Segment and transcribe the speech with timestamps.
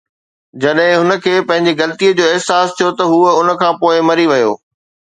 [0.63, 4.51] جڏهن هن کي پنهنجي غلطي جو احساس ٿيو ته هو ان کان پوء مري ويو